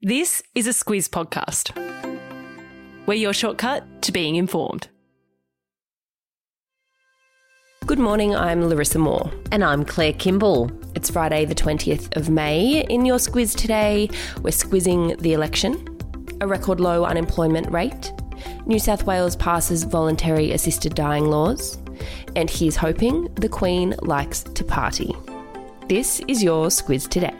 [0.00, 1.74] This is a Squiz podcast.
[3.06, 4.86] We're your shortcut to being informed.
[7.84, 9.28] Good morning, I'm Larissa Moore.
[9.50, 10.70] And I'm Claire Kimball.
[10.94, 12.84] It's Friday, the 20th of May.
[12.88, 14.08] In your squiz today,
[14.42, 15.98] we're squizzing the election,
[16.40, 18.12] a record low unemployment rate,
[18.66, 21.76] New South Wales passes voluntary assisted dying laws,
[22.36, 25.12] and here's hoping the Queen likes to party.
[25.88, 27.34] This is your squiz today.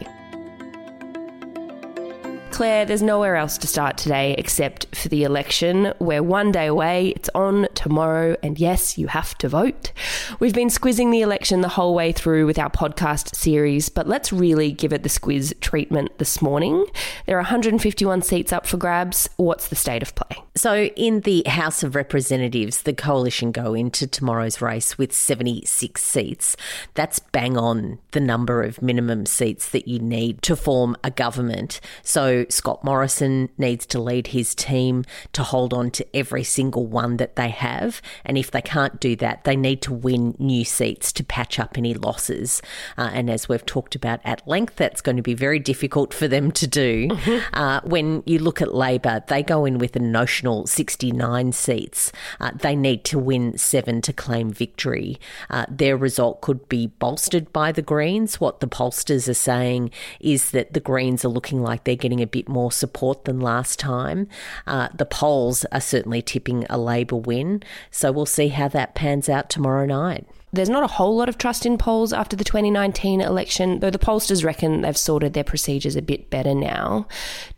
[2.58, 5.94] Claire, there's nowhere else to start today except for the election.
[6.00, 7.10] We're one day away.
[7.10, 8.36] It's on tomorrow.
[8.42, 9.92] And yes, you have to vote.
[10.40, 14.32] We've been squizzing the election the whole way through with our podcast series, but let's
[14.32, 16.86] really give it the squiz treatment this morning.
[17.26, 19.28] There are 151 seats up for grabs.
[19.36, 20.42] What's the state of play?
[20.54, 26.56] So, in the House of Representatives, the coalition go into tomorrow's race with 76 seats.
[26.94, 31.80] That's bang on the number of minimum seats that you need to form a government.
[32.02, 37.18] So, Scott Morrison needs to lead his team to hold on to every single one
[37.18, 38.02] that they have.
[38.24, 41.76] And if they can't do that, they need to win new seats to patch up
[41.76, 42.62] any losses.
[42.96, 46.28] Uh, and as we've talked about at length, that's going to be very difficult for
[46.28, 47.08] them to do.
[47.18, 47.54] Mm-hmm.
[47.54, 52.12] Uh, when you look at Labor, they go in with a notional 69 seats.
[52.38, 55.18] Uh, they need to win seven to claim victory.
[55.50, 58.40] Uh, their result could be bolstered by the Greens.
[58.40, 62.26] What the pollsters are saying is that the Greens are looking like they're getting a
[62.26, 64.28] bit bit more support than last time.
[64.66, 69.28] Uh, the polls are certainly tipping a Labor win, so we'll see how that pans
[69.28, 70.07] out tomorrow night.
[70.52, 73.98] There's not a whole lot of trust in polls after the 2019 election, though the
[73.98, 77.06] pollsters reckon they've sorted their procedures a bit better now.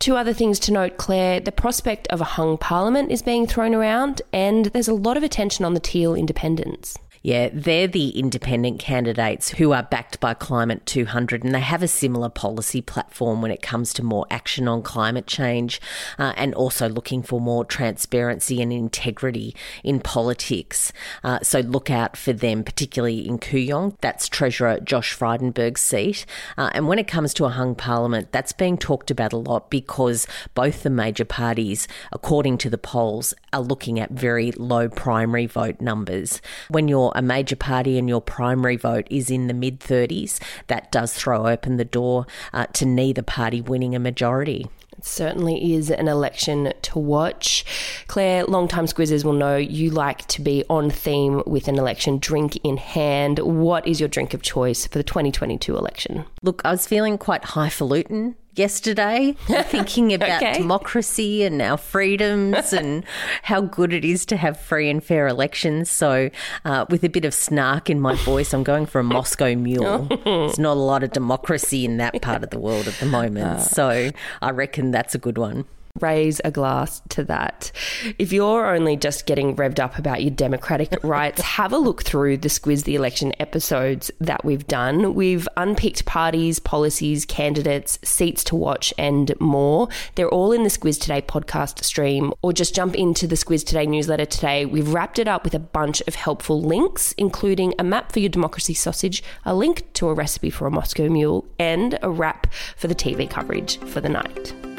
[0.00, 3.74] Two other things to note, Claire the prospect of a hung parliament is being thrown
[3.74, 6.98] around, and there's a lot of attention on the Teal independents.
[7.22, 11.88] Yeah, they're the independent candidates who are backed by Climate 200, and they have a
[11.88, 15.82] similar policy platform when it comes to more action on climate change
[16.18, 19.54] uh, and also looking for more transparency and integrity
[19.84, 20.94] in politics.
[21.22, 23.96] Uh, so look out for them, particularly in Kooyong.
[24.00, 26.24] That's Treasurer Josh Frydenberg's seat.
[26.56, 29.68] Uh, and when it comes to a hung parliament, that's being talked about a lot
[29.68, 35.44] because both the major parties, according to the polls, are looking at very low primary
[35.44, 36.40] vote numbers.
[36.70, 40.90] When you're a major party and your primary vote is in the mid 30s, that
[40.92, 44.66] does throw open the door uh, to neither party winning a majority.
[45.00, 47.64] It certainly is an election to watch.
[48.06, 52.58] Claire, long-time squizzers will know you like to be on theme with an election drink
[52.62, 53.38] in hand.
[53.38, 56.26] What is your drink of choice for the 2022 election?
[56.42, 59.34] Look, I was feeling quite highfalutin yesterday,
[59.64, 60.58] thinking about okay.
[60.58, 63.04] democracy and our freedoms and
[63.42, 65.90] how good it is to have free and fair elections.
[65.90, 66.30] So,
[66.64, 70.08] uh, with a bit of snark in my voice, I'm going for a Moscow Mule.
[70.24, 73.46] There's not a lot of democracy in that part of the world at the moment.
[73.46, 73.58] Uh.
[73.58, 74.10] So,
[74.42, 75.66] I reckon that's a good one
[76.02, 77.72] raise a glass to that.
[78.18, 82.38] If you're only just getting revved up about your democratic rights, have a look through
[82.38, 85.14] the Squiz the Election episodes that we've done.
[85.14, 89.88] We've unpicked parties, policies, candidates, seats to watch, and more.
[90.14, 93.86] They're all in the Squiz Today podcast stream, or just jump into the Squiz Today
[93.86, 94.66] newsletter today.
[94.66, 98.28] We've wrapped it up with a bunch of helpful links, including a map for your
[98.28, 102.46] democracy sausage, a link to a recipe for a Moscow mule, and a wrap
[102.76, 104.69] for the TV coverage for the night.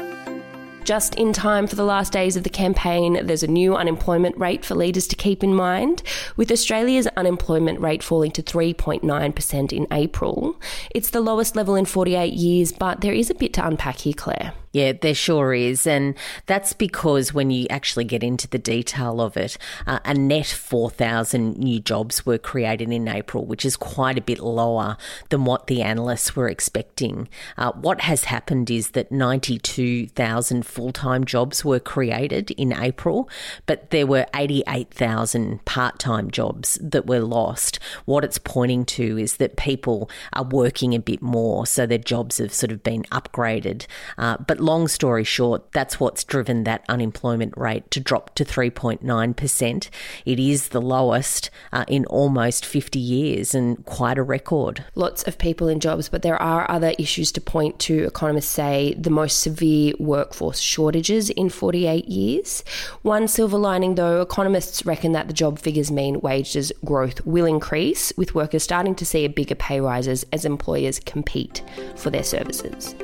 [0.84, 4.64] Just in time for the last days of the campaign, there's a new unemployment rate
[4.64, 6.02] for leaders to keep in mind.
[6.36, 10.60] With Australia's unemployment rate falling to 3.9% in April,
[10.92, 14.14] it's the lowest level in 48 years, but there is a bit to unpack here,
[14.14, 14.54] Claire.
[14.72, 15.86] Yeah, there sure is.
[15.86, 16.14] And
[16.46, 21.58] that's because when you actually get into the detail of it, uh, a net 4,000
[21.58, 24.96] new jobs were created in April, which is quite a bit lower
[25.28, 27.28] than what the analysts were expecting.
[27.58, 33.28] Uh, what has happened is that 92,000 full time jobs were created in April,
[33.66, 37.78] but there were 88,000 part time jobs that were lost.
[38.06, 42.38] What it's pointing to is that people are working a bit more, so their jobs
[42.38, 43.86] have sort of been upgraded.
[44.16, 49.88] Uh, but long story short, that's what's driven that unemployment rate to drop to 3.9%.
[50.24, 54.84] It is the lowest uh, in almost 50 years and quite a record.
[54.94, 58.04] Lots of people in jobs, but there are other issues to point to.
[58.04, 62.64] Economists say the most severe workforce shortages in 48 years.
[63.02, 68.12] One silver lining, though, economists reckon that the job figures mean wages growth will increase,
[68.16, 71.62] with workers starting to see bigger pay rises as employers compete
[71.96, 72.94] for their services.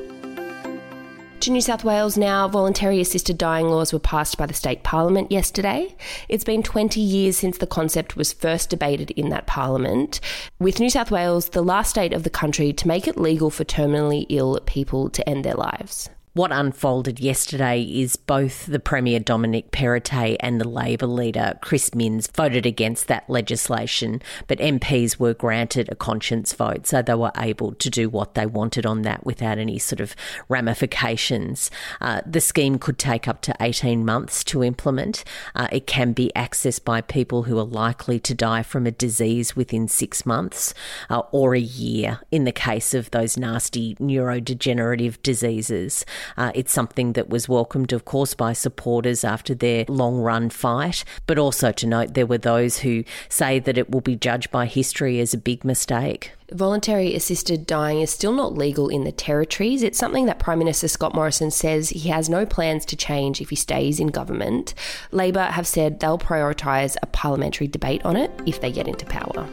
[1.42, 5.30] To New South Wales now, voluntary assisted dying laws were passed by the state parliament
[5.30, 5.94] yesterday.
[6.28, 10.20] It's been 20 years since the concept was first debated in that parliament,
[10.58, 13.64] with New South Wales the last state of the country to make it legal for
[13.64, 16.10] terminally ill people to end their lives.
[16.38, 22.28] What unfolded yesterday is both the Premier Dominic Perrottet and the Labor leader Chris Minns
[22.28, 27.72] voted against that legislation, but MPs were granted a conscience vote, so they were able
[27.72, 30.14] to do what they wanted on that without any sort of
[30.48, 31.72] ramifications.
[32.00, 35.24] Uh, the scheme could take up to 18 months to implement.
[35.56, 39.56] Uh, it can be accessed by people who are likely to die from a disease
[39.56, 40.72] within six months
[41.10, 46.04] uh, or a year in the case of those nasty neurodegenerative diseases.
[46.36, 51.04] Uh, it's something that was welcomed, of course, by supporters after their long run fight,
[51.26, 54.66] but also to note there were those who say that it will be judged by
[54.66, 56.32] history as a big mistake.
[56.50, 59.82] Voluntary assisted dying is still not legal in the territories.
[59.82, 63.50] It's something that Prime Minister Scott Morrison says he has no plans to change if
[63.50, 64.72] he stays in government.
[65.10, 69.46] Labor have said they'll prioritise a parliamentary debate on it if they get into power.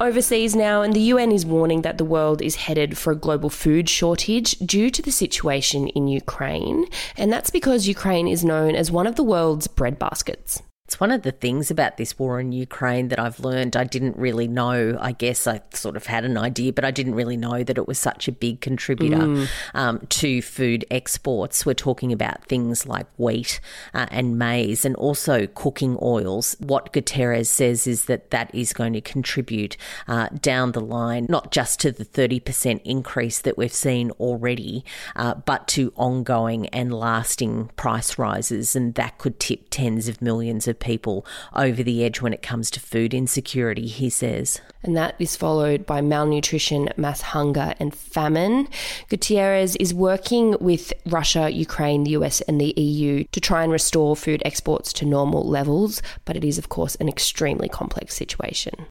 [0.00, 3.48] Overseas now, and the UN is warning that the world is headed for a global
[3.48, 6.86] food shortage due to the situation in Ukraine.
[7.16, 10.60] And that's because Ukraine is known as one of the world's breadbaskets.
[10.86, 14.18] It's one of the things about this war in Ukraine that I've learned I didn't
[14.18, 14.98] really know.
[15.00, 17.88] I guess I sort of had an idea, but I didn't really know that it
[17.88, 19.48] was such a big contributor mm.
[19.72, 21.64] um, to food exports.
[21.64, 23.60] We're talking about things like wheat
[23.94, 26.54] uh, and maize and also cooking oils.
[26.60, 31.50] What Guterres says is that that is going to contribute uh, down the line, not
[31.50, 34.84] just to the 30% increase that we've seen already,
[35.16, 38.76] uh, but to ongoing and lasting price rises.
[38.76, 41.24] And that could tip tens of millions of of people
[41.54, 44.60] over the edge when it comes to food insecurity, he says.
[44.82, 48.68] And that is followed by malnutrition, mass hunger, and famine.
[49.08, 54.16] Guterres is working with Russia, Ukraine, the US, and the EU to try and restore
[54.16, 58.86] food exports to normal levels, but it is, of course, an extremely complex situation.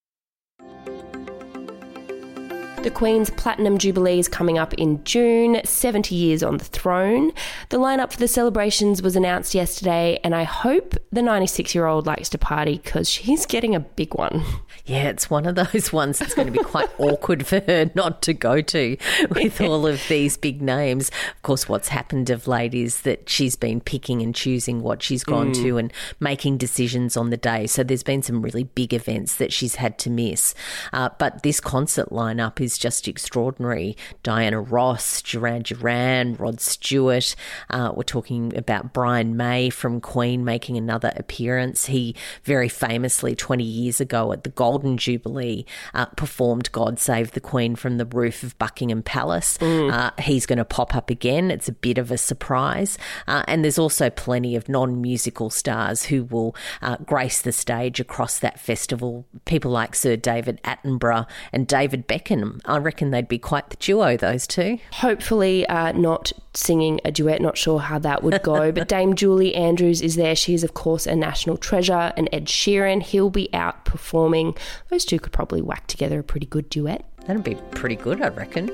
[2.83, 7.31] The Queen's Platinum Jubilee is coming up in June, 70 years on the throne.
[7.69, 12.05] The lineup for the celebrations was announced yesterday, and I hope the 96 year old
[12.05, 14.43] likes to party because she's getting a big one.
[14.85, 18.21] Yeah, it's one of those ones that's going to be quite awkward for her not
[18.23, 18.97] to go to
[19.29, 21.07] with all of these big names.
[21.07, 25.23] Of course, what's happened of late is that she's been picking and choosing what she's
[25.23, 25.63] gone mm.
[25.63, 27.65] to and making decisions on the day.
[27.65, 30.53] So there's been some really big events that she's had to miss.
[30.91, 33.95] Uh, but this concert lineup is is just extraordinary.
[34.23, 37.35] Diana Ross, Duran Duran, Rod Stewart.
[37.69, 41.85] Uh, we're talking about Brian May from Queen making another appearance.
[41.85, 47.39] He very famously, 20 years ago at the Golden Jubilee, uh, performed God Save the
[47.39, 49.57] Queen from the roof of Buckingham Palace.
[49.59, 49.91] Mm.
[49.91, 51.51] Uh, he's going to pop up again.
[51.51, 52.97] It's a bit of a surprise.
[53.27, 57.99] Uh, and there's also plenty of non musical stars who will uh, grace the stage
[57.99, 59.25] across that festival.
[59.45, 64.15] People like Sir David Attenborough and David Beckham I reckon they'd be quite the duo,
[64.15, 64.79] those two.
[64.93, 67.41] Hopefully, uh, not singing a duet.
[67.41, 68.71] Not sure how that would go.
[68.73, 70.35] but Dame Julie Andrews is there.
[70.35, 72.13] She's, of course, a national treasure.
[72.15, 74.55] And Ed Sheeran, he'll be out performing.
[74.89, 77.05] Those two could probably whack together a pretty good duet.
[77.25, 78.69] That'd be pretty good, I reckon.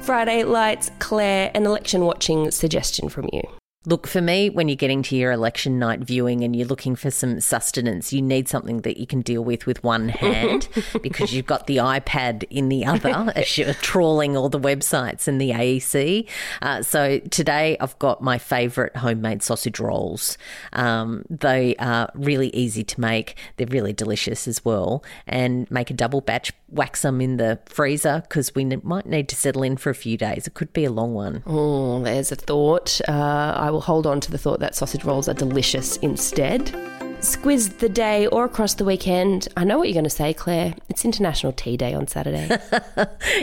[0.00, 3.42] Friday Lights, Claire, an election watching suggestion from you.
[3.88, 7.08] Look, for me, when you're getting to your election night viewing and you're looking for
[7.08, 10.68] some sustenance, you need something that you can deal with with one hand
[11.02, 15.40] because you've got the iPad in the other as you're trawling all the websites and
[15.40, 16.28] the AEC.
[16.62, 20.36] Uh, so today I've got my favourite homemade sausage rolls.
[20.72, 25.94] Um, they are really easy to make, they're really delicious as well, and make a
[25.94, 29.90] double batch, wax them in the freezer because we might need to settle in for
[29.90, 30.46] a few days.
[30.46, 31.42] It could be a long one.
[31.46, 33.00] Oh, there's a thought.
[33.08, 36.74] Uh, I will hold on to the thought that sausage rolls are delicious instead.
[37.20, 39.48] Squiz the day or across the weekend.
[39.56, 40.74] I know what you're going to say, Claire.
[40.90, 42.46] It's International Tea Day on Saturday.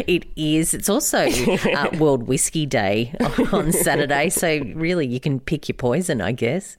[0.08, 0.76] it is.
[0.76, 3.16] It's also uh, World Whiskey Day
[3.52, 4.30] on Saturday.
[4.30, 6.78] So, really, you can pick your poison, I guess.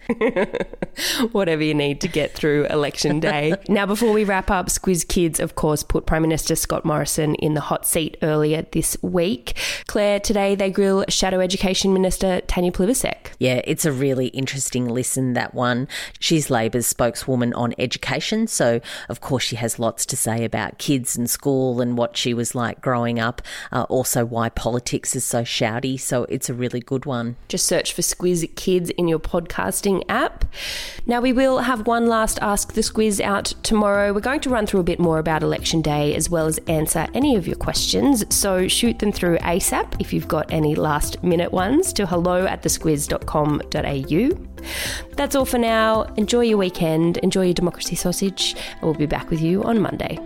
[1.32, 3.54] Whatever you need to get through election day.
[3.68, 7.54] now, before we wrap up, Squiz Kids, of course, put Prime Minister Scott Morrison in
[7.54, 9.56] the hot seat earlier this week.
[9.88, 13.32] Claire, today they grill Shadow Education Minister Tanya Plibersek.
[13.40, 15.88] Yeah, it's a really interesting listen, that one.
[16.20, 18.46] She's Labor's spokeswoman on education.
[18.46, 22.34] So, of course, she has lots to say about kids and school and what she
[22.34, 23.42] was like growing up.
[23.72, 25.98] Uh, also, why politics is so shouty.
[25.98, 27.36] So, it's a really good one.
[27.48, 30.44] Just search for Squiz Kids in your podcasting app.
[31.06, 34.12] Now, we will have one last Ask the Squiz out tomorrow.
[34.12, 37.06] We're going to run through a bit more about Election Day as well as answer
[37.14, 38.24] any of your questions.
[38.34, 42.62] So, shoot them through ASAP if you've got any last minute ones to hello at
[42.62, 44.53] thesquiz.com.au.
[45.16, 46.02] That's all for now.
[46.16, 50.18] Enjoy your weekend, enjoy your democracy sausage, and we'll be back with you on Monday.